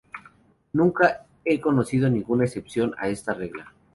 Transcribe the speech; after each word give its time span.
Nunca 0.73 1.27
he 1.45 1.61
conocido 1.61 2.09
ninguna 2.09 2.45
excepción 2.45 2.95
a 2.97 3.07
esta 3.09 3.35
regla. 3.35 3.71